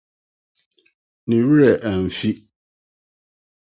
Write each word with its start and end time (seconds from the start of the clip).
ne 1.27 1.37
werɛ 1.47 1.71
amfi 1.89 2.31